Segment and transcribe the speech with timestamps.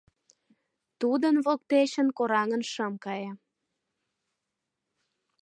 [0.99, 3.31] Тудын воктечын кораҥын шым кае